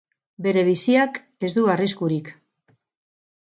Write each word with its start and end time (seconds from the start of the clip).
Bere 0.45 0.63
biziak 0.69 1.19
ez 1.49 1.53
du 1.59 1.67
arriskurik. 1.75 2.35